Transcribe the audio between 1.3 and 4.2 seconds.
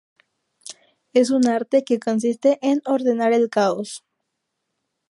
arte que consiste en ordenar el caos.